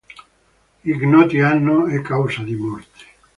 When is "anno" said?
1.41-1.85